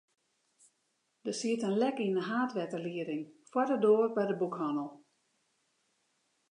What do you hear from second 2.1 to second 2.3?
de